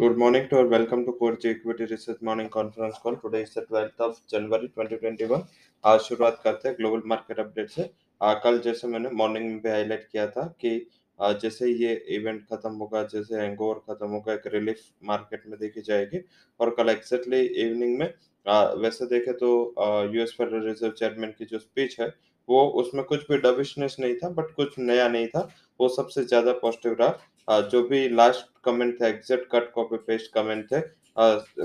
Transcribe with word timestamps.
Good 0.00 0.16
morning 0.16 0.48
to 0.48 0.56
all. 0.56 0.66
Welcome 0.66 1.04
to 1.04 1.12
Core 1.12 1.36
Equity 1.44 1.84
Research 1.84 2.22
Morning 2.22 2.48
Conference 2.48 2.96
Call. 3.02 3.16
Today 3.16 3.42
is 3.42 3.52
the 3.52 3.62
12th 3.62 4.00
of 4.00 4.14
जनवरी 4.32 4.68
2021. 4.70 5.42
आज 5.84 6.00
शुरुआत 6.00 6.40
करते 6.44 6.68
हैं 6.68 6.76
global 6.78 7.02
market 7.06 7.38
update 7.38 7.68
से 7.70 7.88
आ, 8.20 8.32
कल 8.44 8.58
जैसे 8.66 8.88
मैंने 8.88 9.10
मॉर्निंग 9.20 9.44
में 9.46 9.60
भी 9.62 9.68
हाईलाइट 9.70 10.06
किया 10.12 10.26
था 10.28 10.46
कि 10.60 10.72
आ, 11.18 11.32
जैसे 11.42 11.68
ये 11.82 11.92
इवेंट 12.16 12.40
खत्म 12.52 12.72
होगा 12.76 13.02
जैसे 13.12 13.40
हैंगओवर 13.40 13.82
खत्म 13.88 14.08
होगा 14.10 14.32
एक 14.34 14.46
रिलीफ 14.54 14.80
मार्केट 15.12 15.46
में 15.46 15.58
देखी 15.60 15.82
जाएगी 15.90 16.20
और 16.60 16.74
कल 16.78 16.90
एक्जैक्टली 16.90 17.40
इवनिंग 17.66 17.98
में 17.98 18.12
आ, 18.46 18.62
वैसे 18.86 19.06
देखे 19.06 19.32
तो 19.44 19.52
यूएस 20.14 20.34
फेडरल 20.38 20.66
रिज़र्व 20.68 20.92
चेयरमैन 20.92 21.34
की 21.38 21.44
जो 21.52 21.58
स्पीच 21.58 22.00
है 22.00 22.12
वो 22.50 22.64
उसमें 22.80 23.04
कुछ 23.04 23.20
भी 23.28 23.36
डबिशनेस 23.38 23.96
नहीं 24.00 24.14
था 24.14 24.28
बट 24.30 24.50
कुछ 24.54 24.78
नया 24.80 25.08
नहीं 25.08 25.26
था। 25.28 25.48
वो 25.80 25.88
सबसे 25.90 26.24
ज़्यादा 26.24 26.52
पॉजिटिव 26.54 26.96
रहा। 27.00 27.60
जो 27.62 27.82
भी 27.84 28.08
लास्ट 28.10 28.46
कमेंट 28.64 29.00
थे 29.00 29.08
exact 29.08 29.50
cut 29.52 29.70
copy 29.72 29.96
paste 30.06 30.32
comment 30.34 30.66
थे 30.72 30.80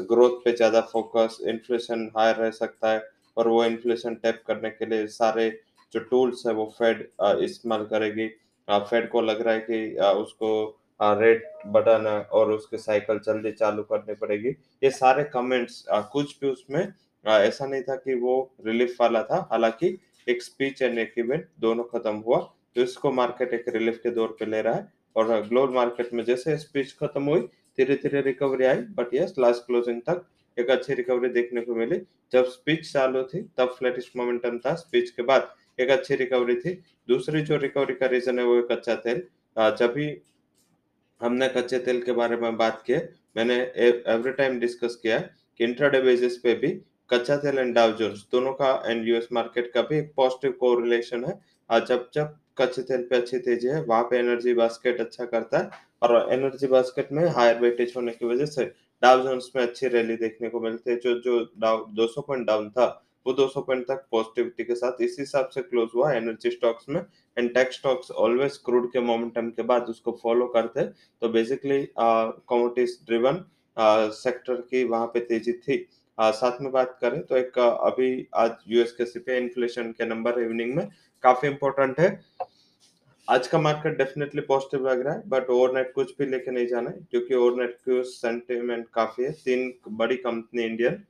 ग्रोथ 0.03 0.40
पे 0.43 0.52
ज़्यादा 0.53 0.81
फोकस 0.91 1.38
इन्फ्लेशन 1.48 2.09
हायर 2.17 2.35
रह 2.35 2.49
सकता 2.53 2.91
है, 2.91 3.03
और 3.38 3.48
वो 3.48 3.63
इन्फ्लेशन 3.66 4.16
टैप 4.16 4.41
करने 4.48 4.70
के 4.70 4.85
लिए 4.85 5.07
सारे 5.09 5.49
जो 5.93 5.99
टूल्स 6.02 6.45
है, 6.48 6.53
वो 6.53 6.66
फेड 6.77 7.07
इस्तेमाल 7.43 7.85
करेगी। 7.85 8.27
फेड 8.67 9.09
को 9.09 9.21
लग 9.21 9.41
रहा 9.41 9.54
है 9.54 9.59
कि 9.62 9.95
उसको 10.17 10.52
रेट 10.99 11.43
बढ़ाना 11.67 12.17
और 12.31 12.52
उसके 12.52 12.77
साइकिल 12.77 13.20
जल्दी 13.26 13.52
चालू 13.54 13.84
करनी 13.85 14.13
पड़ेगी। 14.15 14.49
ये 14.84 14.90
सारे 14.91 15.23
कमेंट्स 15.34 15.84
कुछ 15.90 16.35
भी 16.41 16.49
उसमें 16.49 16.81
ऐसा 17.26 17.65
नहीं 17.65 17.81
था 17.84 17.95
कि 17.98 18.13
वो 18.15 18.35
रिलीफ 18.65 18.95
वाला 19.02 19.23
था। 19.23 19.48
हालाँकि 19.52 19.98
एक 20.27 20.43
स्पीच 20.43 20.81
एंड 20.81 20.99
एक 20.99 21.13
इवेंट 21.17 21.47
दोनों 21.59 21.84
खत्म 21.85 22.15
हुआ 22.17 22.39
तो 22.75 22.81
इसको 22.81 23.11
मार्केट 23.13 23.53
एक 23.53 23.67
रिलीफ 23.70 23.99
के 24.03 24.09
दौर 24.11 24.35
पे 24.39 24.45
ले 24.45 24.61
रहा 24.61 24.73
है। 24.73 24.93
और 25.15 25.41
ग्लोबल 25.41 25.73
मार्केट 25.73 26.13
में 26.13 26.23
जैसे 26.23 26.57
स्पीच 26.57 26.91
खत्म 26.93 27.23
हुई 27.23 27.41
धीरे 27.77 27.95
धीरे 27.95 28.21
रिकवरी 28.21 28.65
आई 28.65 28.77
बट 28.98 29.13
यस 29.13 29.34
लास्ट 29.39 29.65
क्लोजिंग 29.65 30.01
तक 30.01 30.25
एक 30.57 30.70
अच्छी 30.70 30.93
रिकवरी 30.93 31.29
देखने 31.29 31.62
को 31.62 31.76
मिली। 31.76 31.99
जब 32.31 32.46
स्पीच 32.46 32.91
चालू 32.91 33.23
थी, 33.23 33.41
तब 33.57 33.76
फ्लैटिश 33.77 34.12
मोमेंटम 34.18 34.57
था। 34.59 34.73
स्पीच 34.76 35.09
के 35.09 35.23
बाद 35.23 35.53
एक 35.79 35.90
अच्छी 35.90 36.15
रिकवरी 36.15 36.55
थी। 36.55 36.73
दूसरी 37.09 37.41
जो 37.41 37.57
रिकवरी 37.57 37.93
का 37.93 38.05
रीजन 38.07 38.40
है, 38.40 38.46
वो 38.46 38.62
कच्चा 38.71 38.96
तेल। 38.98 39.21
जब 39.57 39.93
भी 39.93 40.07
हमने 41.21 41.48
कच्चे 41.48 41.79
तेल 41.79 42.01
के 42.01 42.12
बारे 42.12 42.37
में 42.37 42.57
बात 42.57 42.84
की 42.90 42.96
मैंने 43.35 43.55
एवरी 43.55 44.31
टाइम 44.34 44.59
डिस्कस 44.59 44.96
किया 44.96 45.20
कि 45.20 45.63
इंट्राडे 45.63 46.01
बेसिस 46.01 46.37
पे 46.37 46.53
भी 46.55 46.68
कच्चा 47.09 47.35
तेल 47.37 47.57
एंड 47.59 47.73
डाउ 47.75 47.91
जोन्स 47.98 48.25
दोनों 48.31 48.53
का 48.53 48.71
एंड 48.85 49.07
यूएस 49.07 49.27
मार्केट 49.34 49.71
का 49.73 49.81
भी 49.81 49.98
एक 49.98 50.11
पॉजिटिव 50.15 50.51
कोरिलेशन 50.59 51.25
है। 51.25 51.39
और 51.70 51.85
जब 51.85 52.09
जब 52.15 52.35
कच्चे 52.57 52.81
तेल 52.84 53.01
पे 53.09 53.15
अच्छी 53.15 53.37
तेज़ी 53.39 53.67
है, 53.67 53.81
वहाँ 53.84 54.03
पे 54.03 54.17
एनर्जी 54.20 54.53
बास्केट 54.53 54.99
अच्छा 55.01 55.25
करता 55.25 55.57
है 55.57 55.70
और 56.01 56.34
एनर्जी 56.34 56.67
बास्केट 56.67 57.12
में 57.12 57.25
हायर 57.29 57.59
वेटेज 57.59 57.93
होने 57.95 58.12
की 58.12 58.25
वजह 58.25 58.45
से 58.47 58.65
डाउ 59.01 59.21
जोन्स 59.23 59.51
में 59.55 59.62
अच्छी 59.63 59.87
रैली 59.87 60.15
देखने 60.17 60.49
को 60.49 60.59
मिलती 60.59 60.91
है। 60.91 60.95
जो 60.97 61.20
जो 61.21 61.39
डाउ 61.59 61.85
200 61.95 62.21
पॉइंट 62.21 62.45
डाउन 62.47 62.70
था, 62.70 62.85
वो 63.25 63.34
200 63.34 63.62
पॉइंट 63.62 63.85
तक 63.87 64.06
पॉजिटिविटी 64.12 64.63
के 64.63 64.75
साथ 64.75 65.01
इसी 65.01 65.22
हिसाब 65.22 65.50
से 65.50 65.62
क्लोज 65.62 65.90
हुआ। 65.95 66.12
एनर्जी 66.13 66.51
स्टॉक्स 66.51 66.90
में 66.90 67.01
and 67.38 67.53
tech 67.53 67.73
stocks 67.73 68.12
always 68.13 68.57
crude 68.66 68.91
के 68.91 69.00
मोमेंटम 69.01 69.50
के 69.50 69.63
बाद 69.63 69.90
उसको 69.90 70.19
फॉलो 70.23 70.47
करते 70.56 70.84
तो 70.84 71.29
बेसिकली 71.29 71.81
कमोडिटीज 72.00 72.97
ड्रिवन 73.07 73.44
सेक्टर 74.16 74.62
की 74.62 74.84
वहाँ 74.85 75.07
पे 75.13 75.19
तेज़ी 75.22 75.53
थी। 75.53 75.78
आ, 76.18 76.31
साथ 76.31 76.62
में 76.62 76.72
बात 76.72 76.97
करें 77.02 77.22
तो 77.24 77.38
एक 77.38 77.58
अभी 77.59 78.28
आज 78.35 78.52
यूएस 78.68 78.91
के 78.97 79.06
सीपीआई 79.06 79.38
इन्फ्लेशन 79.38 79.91
के 79.91 80.06
नंबर 80.06 80.40
इवनिंग 80.41 80.74
में 80.75 80.88
काफ़ी 81.24 81.47
इंपॉर्टेंट 81.47 82.00
है। 82.00 82.08
आज 83.28 83.47
का 83.47 83.59
मार्केट 83.59 83.97
डेफिनेटली 83.97 84.41
पॉजिटिव 84.44 84.88
लग 84.88 85.02
रहा 85.06 85.13
है 85.13 85.24
बट 85.30 85.50
ओवरनाइट 85.50 85.91
कुछ 85.94 86.13
भी 86.18 86.25
लेके 86.25 86.52
नहीं 86.52 86.68
जाना 86.68 86.90
है 86.90 87.06
क्योंकि 87.12 87.36
ओवरनाइट 87.36 87.75
की 87.88 88.03
सेंटिमेंट 88.06 88.86
काफ़ी 88.94 89.24
है। 89.24 89.31
तीन 89.46 89.74
बड़ी 89.91 90.16
कंपनी 90.18 90.63
इंडियन 90.63 91.03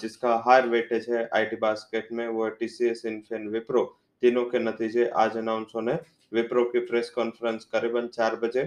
जिसका 0.00 0.34
हायर 0.46 0.66
वेटेज 0.68 1.06
है 1.10 1.28
आईटी 1.34 1.56
बास्केट 1.56 2.08
में 2.12 2.26
वो 2.28 2.48
टीसीएस 2.58 3.04
इन्फिन 3.06 3.48
विप्रो 3.48 3.84
तीनों 4.22 4.44
के 4.46 4.58
नतीजे 4.58 5.06
आज 5.16 5.36
अनाउंस 5.36 5.72
होने 5.74 5.94
विप्रो 6.32 6.64
की 6.66 6.80
प्रेस 6.86 7.10
कॉन्फ्रेंस 7.14 7.64
करीबन 7.72 8.08
चार 8.14 8.36
बजे 8.42 8.62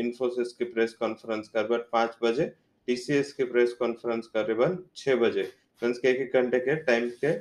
इन्फोसिस 0.00 0.52
की 0.52 0.64
प्रेस 0.66 0.92
कॉन्फ्रेंस 1.00 1.48
करीबन 1.48 1.84
पाँच 1.92 2.16
बजे 2.22 2.52
टीसीएस 2.90 3.32
की 3.32 3.44
प्रेस 3.46 3.72
कॉन्फ्रेंस 3.78 4.26
करीबन 4.26 4.76
छह 4.96 5.16
बजे। 5.16 5.42
मीन्स 5.82 5.98
के 5.98 6.08
एक 6.08 6.32
घंटे 6.34 6.58
के 6.60 6.74
टाइम 6.84 7.08
के 7.24 7.32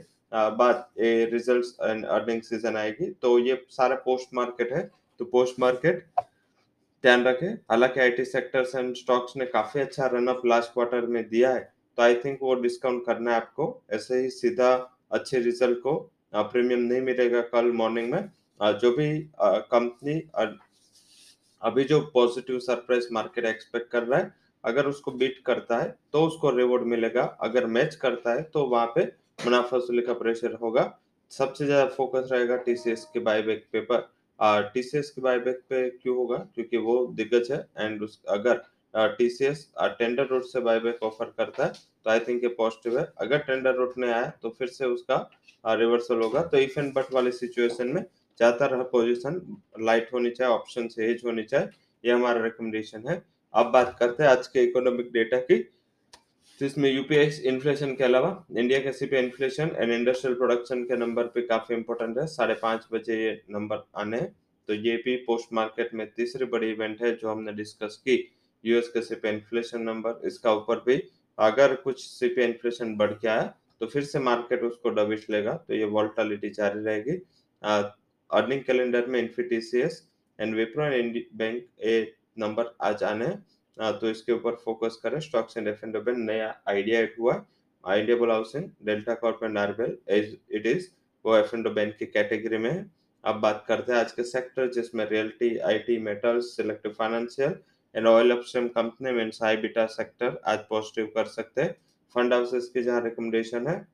बाद 0.57 0.85
ये 0.99 1.25
रिजल्ट्स 1.25 1.73
एंड 1.81 2.05
अर्निंग 2.05 2.41
सीज़न 2.41 2.75
आएगी। 2.77 3.09
तो 3.21 3.37
ये 3.39 3.55
सारा 3.71 3.95
पोस्ट 4.05 4.33
मार्केट 4.35 4.73
है। 4.73 4.81
तो 5.19 5.25
पोस्ट 5.25 5.59
मार्केट 5.59 6.05
ध्यान 7.03 7.23
रखें, 7.23 7.53
हालाँकि 7.71 7.99
आईटी 7.99 8.25
सेक्टर्स 8.25 8.75
एंड 8.75 8.95
स्टॉक्स 8.95 9.35
ने 9.37 9.45
काफ़ी 9.47 9.81
अच्छा 9.81 10.07
रनअप 10.13 10.41
लास्ट 10.45 10.73
क्वार्टर 10.73 11.05
में 11.07 11.23
दिया 11.29 11.51
है। 11.51 11.61
तो 11.97 12.03
आई 12.03 12.15
थिंक 12.15 12.39
वो 12.41 12.53
डिस्काउंट 12.61 13.05
करना 13.05 13.31
है 13.31 13.37
आपको। 13.37 13.65
ऐसे 13.93 14.19
ही 14.21 14.29
सीधा 14.29 14.71
अच्छे 15.11 15.39
रिज़ल्ट 15.41 15.79
को 15.83 15.95
प्रीमियम 16.35 16.79
नहीं 16.81 17.01
मिलेगा 17.01 17.41
कल 17.53 17.71
मॉर्निंग 17.81 18.11
में। 18.11 18.29
जो 18.61 18.91
भी 18.91 19.09
कंपनी 19.73 20.21
अभी 21.61 21.83
जो 21.83 21.99
पॉजिटिव 22.13 22.59
सरप्राइज़ 22.61 23.07
मार्केट 23.13 23.45
एक्सपेक्ट 23.45 23.91
कर 23.91 24.03
रहा 24.03 24.19
है 24.19 24.37
अगर 24.63 24.85
उसको 24.87 25.11
बीट 25.13 25.41
करता 25.45 25.77
है 25.77 25.95
तो 26.13 26.21
उसको 26.27 26.49
रिवॉर्ड 26.51 26.83
मिलेगा। 26.87 27.23
अगर 27.41 27.65
मैच 27.67 27.95
करता 27.97 28.33
है 28.33 28.43
तो 28.45 28.65
वहाँ 28.67 28.91
पे 28.95 29.03
मुनाफा 29.39 29.77
वसूली 29.77 30.01
का 30.01 30.13
प्रेशर 30.15 30.57
होगा। 30.61 30.83
सबसे 31.31 31.65
ज़्यादा 31.65 31.85
फोकस 31.87 32.29
रहेगा 32.31 32.55
टीसीएस 32.59 33.05
के 33.13 33.19
बायबैक 33.21 33.65
पे 33.71 33.81
पर। 33.83 34.09
टीसीएस 34.73 35.09
के 35.11 35.21
बायबैक 35.21 35.61
पे 35.69 35.89
क्यों 35.91 36.15
होगा? 36.17 36.37
क्योंकि 36.55 36.77
वो 36.79 37.05
दिग्गज 37.15 37.51
है 37.51 37.65
एंड 37.77 38.07
अगर 38.29 38.61
टीसीएस 39.17 39.67
टेंडर 39.79 40.25
रूट 40.27 40.43
से 40.45 40.59
बायबैक 40.61 41.03
ऑफ़र 41.03 41.33
करता 41.37 41.65
है 41.65 41.71
तो 41.71 42.09
आई 42.09 42.19
थिंक 42.19 42.43
ये 42.43 42.49
पॉजिटिव 42.57 42.97
है। 42.99 43.05
अगर 43.19 43.37
टेंडर 43.39 43.75
रूट 43.75 43.97
नहीं 43.97 44.11
आया 44.11 44.31
तो 44.41 44.49
फिर 44.49 44.67
से 44.69 44.85
उसका 44.87 45.17
रिवर्सल 45.65 46.21
होगा। 46.21 46.41
तो 46.43 46.57
इफ़ 46.59 46.79
एंड 46.79 46.93
बट 46.93 47.13
वाली 47.13 47.31
सिचुएशन 47.33 47.87
में 47.87 48.01
ज़्यादातर 48.01 48.83
पोजीशन 48.91 49.41
लाइट 49.81 50.09
होनी 50.13 50.29
चाहिए 50.31 50.53
ऑप्शन 50.53 50.87
से 50.87 51.05
एज 51.05 51.21
होनी 51.25 51.43
चाहिए, 51.43 51.67
ये 52.03 52.11
हमारा 52.11 52.43
रिकमेंडेशन 52.43 53.07
है। 53.07 53.21
अब 53.53 53.71
बात 53.73 53.95
करते 53.99 54.23
हैं 54.23 54.29
आज 54.29 54.47
के 54.47 54.63
इकोनॉमिक 54.63 55.11
डेटा 55.13 55.37
की 55.41 55.57
तो 56.59 56.65
इसमें 56.65 56.89
यूपीआई 56.91 57.29
इन्फ्लेशन 57.47 57.93
के 57.95 58.03
अलावा 58.03 58.29
इंडिया 58.57 58.79
के 58.79 58.91
CPI 58.93 59.23
inflation 59.23 59.71
and 59.77 59.91
industrial 59.91 60.35
production 60.37 60.83
के 60.83 60.97
नंबर 60.97 61.27
पे 61.27 61.41
काफ़ी 61.43 61.75
इंपॉर्टेंट 61.75 62.17
है। 62.17 62.25
साढ़े 62.27 62.53
पाँच 62.61 62.85
बजे 62.91 63.17
ये 63.17 63.31
नंबर 63.51 63.83
आने 63.97 64.17
हैं। 64.17 64.35
तो 64.69 64.73
ये 64.75 64.95
भी 65.05 65.15
पोस्ट 65.27 65.53
मार्केट 65.53 65.93
में 65.93 66.05
तीसरी 66.07 66.45
बड़ी 66.47 66.69
इवेंट 66.71 67.01
है 67.03 67.15
जो 67.15 67.29
हमने 67.29 67.53
डिस्कस 67.53 67.95
की 68.07 68.17
यूएस 68.63 68.89
के 68.89 69.01
सीपीआई 69.01 69.33
इन्फ्लेशन 69.33 69.81
नंबर 69.81 70.27
इसका 70.27 70.53
ऊपर 70.53 70.83
भी 70.85 71.01
अगर 71.37 71.75
कुछ 71.77 72.03
सीपीआई 72.03 72.47
इन्फ्लेशन 72.47 72.95
बढ़ 72.97 73.13
के 73.13 73.27
आया 73.27 73.53
तो 73.81 73.87
फिर 73.87 74.03
से 74.03 74.19
मार्केट 74.19 74.63
उसको 74.63 74.89
डबिश 74.91 75.25
लेगा। 75.29 75.53
तो 75.57 75.73
ये 75.73 75.85
वॉल्टालिटी 75.87 76.49
जारी 76.51 76.83
रहेगी। 76.83 77.17
अर्निंग 78.29 78.63
कैलेंडर 78.63 79.05
में 79.05 79.19
Infy TCS 79.19 80.01
and 80.39 80.55
Wipro 80.55 80.85
and 80.85 81.21
bank 81.35 81.63
A 81.81 81.99
number 82.39 82.75
आज 82.83 83.03
आने 83.03 83.25
हैं। 83.25 83.97
तो 83.99 84.09
इसके 84.09 84.31
ऊपर 84.31 84.55
फोकस 84.63 84.99
करें। 85.03 85.19
स्टॉक्स 85.21 85.57
एंड 85.57 85.67
एफ़ 85.67 85.85
एंड 85.85 85.97
नया 86.09 86.53
आइडिया 86.69 86.99
एड 86.99 87.15
हुआ 87.19 87.43
आइडिया 87.83 88.17
बोला 88.17 88.33
हाउसिंग 88.33 88.69
डेल्टा 88.85 89.13
कॉर्प 89.15 89.43
एंड 89.43 89.57
आरबेल 89.57 89.97
इट 90.09 90.65
इज़ 90.67 90.87
वो 91.25 91.35
एफ़ 91.37 91.55
एंड 91.55 91.67
बैंक 91.69 91.95
की 91.97 92.05
कैटेगरी 92.07 92.57
में 92.57 92.69
है। 92.71 92.85
अब 93.23 93.39
बात 93.41 93.63
करते 93.67 93.91
हैं 93.91 93.99
आज 93.99 94.11
के 94.11 94.23
सेक्टर 94.25 94.69
जिसमें 94.71 95.05
realty 95.05 95.57
IT 95.59 95.97
metals 96.01 96.55
selective 96.55 96.91
financial 96.97 97.55
and 97.95 98.07
oil 98.07 98.31
upstream 98.31 98.67
company 98.69 99.11
mean 99.13 99.31
high 99.41 99.57
beta 99.57 99.85
sector 99.89 100.39
आज 100.47 100.59
पॉजिटिव 100.69 101.11
कर 101.15 101.25
सकते 101.27 101.61
हैं। 101.61 101.75
फंड 102.15 102.33
हाउसेस 102.33 102.69
की 102.73 102.83
जहाँ 102.83 103.01
रिकमेंडेशन 103.03 103.67
है, 103.67 103.85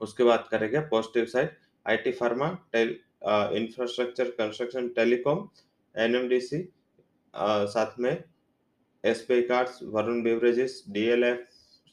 उसके 0.00 0.24
बाद 0.24 0.46
करेंगे 0.50 0.80
positive 0.90 1.24
side 1.26 1.50
IT 1.86 2.12
pharma 2.12 2.48
tail 2.72 2.96
infrastructure 3.56 4.30
construction 4.38 4.88
telecom 4.96 5.48
NMDC 5.94 6.58
साथ 7.34 7.98
में 7.98 8.12
SBI 9.04 9.42
Cards 9.42 9.78
Varun 9.92 10.22
beverages 10.22 10.82
DLF 10.90 11.46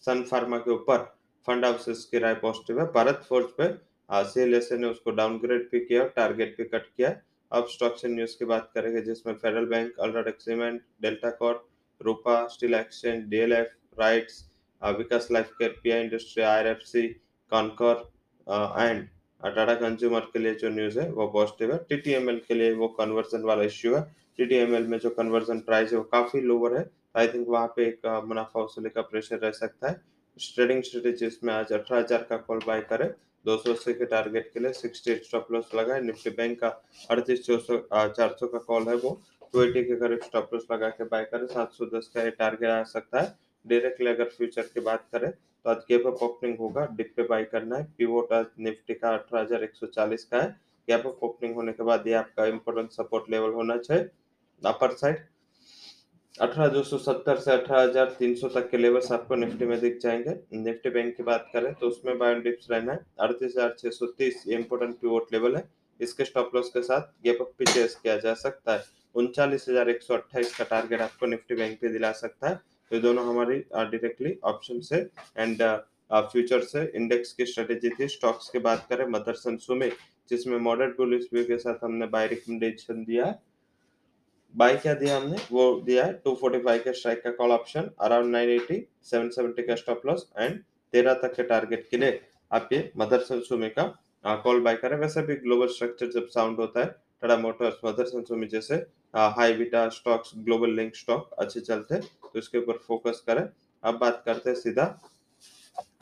Sun 0.03 0.23
Pharma 0.23 0.57
के 0.57 0.71
ऊपर 0.71 0.97
फंड 1.47 1.65
हाउसेस 1.65 2.03
की 2.11 2.19
राय 2.19 2.33
पॉजिटिव 2.41 2.79
है। 2.79 2.85
भारत 2.93 3.23
फोर्ज 3.29 3.45
पे 3.59 3.73
सीएलएसए 4.29 4.77
ने 4.77 4.87
उसको 4.87 5.11
डाउनग्रेड 5.11 5.67
भी 5.71 5.79
किया 5.85 6.05
टारगेट 6.15 6.55
भी 6.57 6.63
कट 6.65 6.85
किया। 6.87 7.15
अब 7.51 7.67
स्टॉक्स 7.67 8.05
न्यूज़ 8.05 8.37
की 8.39 8.45
बात 8.45 8.71
करेंगे, 8.75 9.01
जिसमें 9.01 9.33
Federal 9.33 9.65
Bank 9.65 9.99
UltraTech 9.99 10.41
cement 10.41 10.81
Delta 11.01 11.29
Corp 11.39 11.67
Rupa 12.01 12.45
steel 12.47 12.73
exchange 12.75 13.23
DLF 13.29 13.71
RITES 13.99 14.43
Vikas 14.81 15.27
life 15.31 15.51
care 15.57 15.79
PI 15.83 16.03
industry 16.03 16.43
IRFC 16.43 17.07
Concor 17.51 18.03
and 18.81 19.07
Tata 19.43 19.73
consumer 19.75 20.19
के 20.33 20.39
लिए 20.39 20.53
जो 20.55 20.69
न्यूज़ 20.69 20.99
है, 20.99 21.09
वो 21.11 21.27
पॉजिटिव 21.29 21.71
है। 21.73 21.77
टीटीएमएल 21.89 22.41
के 22.47 22.53
लिए 22.53 22.73
वो 22.73 22.87
कन्वर्जन 22.99 23.43
वाला 23.43 23.63
इश्यू 23.63 23.95
है। 23.95 24.01
टीटीएमएल 24.39 24.87
में 24.87 24.97
जो 24.99 25.09
कन्वर्जन 25.11 25.59
प्राइस 25.61 25.91
है, 25.91 25.97
वो 25.97 26.03
काफ़ी 26.11 26.41
लोअर 26.41 26.77
है। 26.77 26.89
आई 27.17 27.27
थिंक 27.27 27.47
वहाँ 27.47 27.67
पे 27.75 27.87
एक 27.87 28.05
मुनाफा 28.25 28.63
वसूली 28.63 28.89
का 28.89 29.01
प्रेशर 29.03 29.39
रह 29.39 29.51
सकता 29.53 29.89
है। 29.89 30.01
ट्रेडिंग 30.37 30.83
स्ट्रेटेजीज 30.83 31.39
में 31.43 31.53
आज 31.53 31.73
अठारह 31.73 31.99
हज़ार 31.99 32.25
का 32.29 32.37
कॉल 32.39 32.59
बाय 32.67 32.81
करे। 32.89 33.05
दो 33.45 33.55
सौ 33.57 33.73
अस्सी 33.73 33.93
के 33.93 34.05
टारगेट 34.05 34.49
के 34.53 34.59
लिए 34.59 34.71
सिक्सटी 34.73 35.11
एट 35.11 35.23
स्टॉप 35.25 35.51
लॉस 35.51 35.73
लगाए 35.75 36.01
निफ्टी 36.01 36.29
बैंक 36.37 36.59
का 36.59 36.67
अड़तीस 37.11 37.45
सौ 37.45 37.57
चार 37.57 38.35
सौ 38.39 38.47
का 38.47 38.57
कॉल 38.59 38.87
है 38.87 38.95
वो। 38.95 39.19
280 39.53 39.83
के 39.83 39.95
करीब 39.97 40.19
स्टॉप 40.23 40.53
लॉस 40.53 40.65
लगा 40.71 40.89
के 40.89 41.03
बाय 41.05 41.23
करें। 41.25 41.45
710 41.47 42.07
का 42.07 42.23
ये 42.23 42.31
टारगेट 42.31 42.69
आ 42.69 42.81
सकता 42.85 43.21
है। 43.21 43.35
डायरेक्टली 43.65 44.07
अगर 44.07 44.29
फ्यूचर 44.29 44.61
की 44.63 44.79
बात 44.81 45.07
करें 45.13 45.31
तो 45.65 45.69
आज 45.69 45.77
गैप 45.89 46.05
अप 46.07 46.23
ओपनिंग 46.23 46.57
होगा 46.59 46.85
डिप 46.97 47.11
पे 47.15 47.23
बाई 47.27 47.43
करना 47.45 47.77
है 47.77 47.83
पीवोट 47.97 48.31
आज 48.33 48.45
निफ्टी 48.59 48.93
का 48.95 49.09
18140 49.15 50.23
का 50.25 50.41
है। 50.41 50.49
गैप 50.87 51.07
अप 51.07 51.19
ओपनिंग 51.23 51.55
होने 51.55 51.71
के 51.71 51.83
बाद 51.83 52.07
ये 52.07 52.13
आपका 52.15 52.45
इम्पोर्टेंट 52.47 52.91
सपोर्ट 52.91 53.29
लेवल 53.31 53.53
होना 53.53 53.77
चाहिए 53.79 54.09
अपर 54.61 54.93
साइड 54.95 55.17
अठारह 56.35 56.67
दो 56.69 56.83
सौ 56.83 56.97
सत्तर 56.99 57.39
से 57.39 57.51
अठारह 57.51 57.81
हज़ार 57.81 58.15
तीन 58.19 58.35
सौ 58.35 58.47
तक 58.49 58.69
के 58.69 58.77
लेवल्स 58.77 59.11
आपको 59.11 59.35
निफ्टी 59.35 59.65
में 59.65 59.79
दिख 59.79 59.97
जाएँगे। 60.01 60.35
निफ्टी 60.55 60.89
बैंक 60.89 61.15
की 61.17 61.23
बात 61.23 61.49
करें 61.53 61.73
तो 61.73 61.87
उसमें 61.87 62.17
बाय 62.17 62.35
डिप्स 62.41 62.71
रहना 62.71 62.93
है। 62.93 63.05
अड़तीस 63.19 63.51
हज़ार 63.51 63.75
छह 63.79 63.89
सौ 63.89 64.05
तीस 64.17 64.47
इम्पोर्टेंट 64.49 64.95
पिवोट 65.01 65.33
लेवल 65.33 65.55
है। 65.55 65.63
इसके 65.99 66.25
स्टॉप 66.25 66.55
लॉस 66.55 66.69
के 66.69 66.81
साथ 66.83 67.11
गैप 67.23 67.41
अप 67.41 67.51
भी 67.59 67.65
चेस 67.65 67.95
किया 68.03 68.17
जा 68.17 68.33
सकता 68.37 68.73
है। 68.73 68.83
उनचालीस 69.15 69.65
हज़ार 69.69 69.89
एक 69.89 70.01
सौ 70.03 70.13
अट्ठाईस 70.15 70.55
का 70.57 70.63
टारगेट 70.65 71.01
आपको 71.01 71.25
निफ्टी 71.27 71.55
बैंक 71.55 71.79
पे 71.81 71.89
दिला 71.89 72.11
सकता 72.13 72.49
है। 72.49 72.59
तो 72.91 72.99
दोनों 72.99 73.25
हमारी 73.27 73.57
डायरेक्टली 73.71 74.37
ऑप्शन 74.45 74.79
से 74.81 74.97
एंड 75.37 75.61
फ्यूचर 76.11 76.61
से 76.63 76.83
इंडेक्स 76.95 77.33
की 77.33 77.45
स्ट्रेटेजी 77.45 77.89
थी। 77.89 78.07
स्टॉक्स 78.09 78.49
की 78.49 78.59
बात 78.59 78.85
करें 78.89 79.05
मदरसन 79.09 79.57
सुमित 79.57 79.97
जिसमें 80.29 80.57
मॉडर्न 80.59 80.93
बुलिश 80.97 81.27
व्यू 81.33 81.43
के 81.45 81.57
साथ 81.57 81.83
हमने 81.83 82.07
बाय 82.07 82.27
रिकमेंडेशन 82.27 83.03
दिया। 83.03 83.25
है 83.25 83.39
बाय 84.53 84.75
क्या 84.77 84.93
दिया 84.93 85.17
हमने? 85.17 85.37
वो 85.51 85.79
दिया 85.85 86.05
है 86.05 86.13
245 86.25 86.79
के 86.83 86.93
स्ट्राइक 86.93 87.23
का 87.23 87.31
कॉल 87.31 87.51
ऑप्शन 87.51 87.89
अराउंड 88.01 88.35
980 88.35 88.79
770 89.11 89.67
का 89.67 89.75
स्टॉप 89.75 90.05
लॉस 90.05 90.29
एंड 90.37 90.59
13 90.93 91.13
तक 91.21 91.35
के 91.35 91.43
टारगेट 91.43 91.87
के 91.91 91.97
लिए 91.97 92.19
आप 92.51 92.69
ये 92.73 92.91
मदरसन 92.97 93.41
सुमी 93.41 93.69
का 93.69 93.83
कॉल 94.43 94.59
बाय 94.61 94.75
करें। 94.75 94.97
वैसे 94.99 95.21
भी 95.21 95.35
ग्लोबल 95.37 95.67
स्ट्रक्चर 95.69 96.09
जब 96.11 96.27
साउंड 96.29 96.59
होता 96.59 96.79
है 96.79 96.85
टाटा 97.21 97.37
मोटर्स 97.37 97.79
मदरसन 97.85 98.23
सुमी 98.23 98.47
जैसे 98.47 98.75
high 99.15 99.53
beta 99.53 99.87
stocks 99.91 100.31
global 100.37 100.75
link 100.75 100.95
stock 100.95 101.33
अच्छे 101.39 101.59
चलते। 101.61 101.95
हैं 101.95 102.01
तो 102.33 102.39
इसके 102.39 102.57
ऊपर 102.57 102.77
फोकस 102.87 103.23
करें। 103.27 103.47
अब 103.83 103.97
बात 103.99 104.21
करते 104.25 104.49
हैं 104.49 104.57
सीधा। 104.57 104.83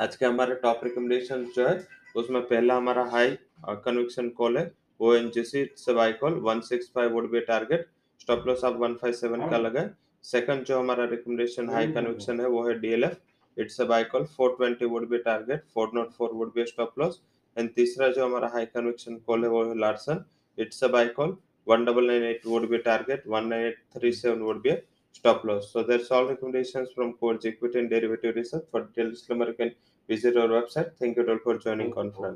आज 0.01 0.15
के 0.15 0.25
हमारे 0.25 0.55
टॉप 0.55 0.81
रिकमेंडेशन 0.83 1.45
जो 1.55 1.67
है, 1.67 1.87
उसमें 2.15 2.41
पहला 2.41 2.75
हमारा 2.75 3.03
हाई 3.11 3.37
कन्विक्शन 3.85 4.29
कॉल 4.37 4.57
है। 4.57 4.71
ओ 4.99 5.13
एन 5.13 5.29
जी 5.29 5.43
सी 5.43 5.65
से 5.77 5.93
buy 5.93 6.13
call 6.21 6.39
165 6.41 7.11
would 7.11 7.29
be 7.31 7.39
target 7.47 7.87
stop 8.21 8.47
loss 8.47 8.63
आप 8.65 8.79
157 8.81 9.49
का 9.49 9.57
लगा 9.57 9.89
सेकंड 10.23 10.63
जो 10.65 10.79
हमारा 10.79 11.05
रिकमेंडेशन 11.07 11.69
हाई 11.69 11.91
कन्विक्शन 11.93 12.39
है, 12.39 12.47
वो 12.47 12.63
है 12.67 12.79
DLF 12.79 13.17
it's 13.57 13.81
a 13.81 13.85
buy 13.85 14.03
call 14.03 14.25
420 14.37 14.83
would 14.85 15.09
be 15.09 15.17
target 15.25 15.63
404 15.77 16.33
would 16.33 16.53
be 16.55 16.65
stop 16.65 16.99
loss 16.99 17.21
and 17.57 17.73
तीसरा 17.75 18.07
जो 18.09 18.25
हमारा 18.25 18.47
हाई 18.53 18.65
कन्विक्शन 18.67 19.15
कॉल 19.27 19.43
है, 19.43 19.49
वो 19.49 19.63
है 19.65 19.77
Larsen 19.79 20.23
it's 20.57 20.83
a 20.83 20.87
buy 20.87 21.07
call 21.19 21.37
1998 21.67 22.45
would 22.45 22.65
be 22.71 22.77
target 22.83 23.25
1937 23.31 24.43
would 24.47 24.59
be 24.65 24.69
a 24.69 24.75
stop 25.17 25.43
loss. 25.43 25.71
So 25.71 25.83
that's 25.83 26.11
all 26.11 26.27
recommendations 26.27 26.89
from 26.95 27.13
Coach 27.13 27.45
Equity 27.45 27.79
and 27.79 27.89
Derivative 27.89 28.35
Research 28.35 28.65
for 28.71 28.81
detailed 28.85 29.11
disclaimer 29.13 29.47
you 29.47 29.53
can 29.53 29.75
visit 30.07 30.37
our 30.37 30.49
website. 30.59 30.91
Thank 30.99 31.17
you 31.17 31.29
all 31.29 31.39
for 31.43 31.57
joining 31.57 31.91
conference 31.91 32.35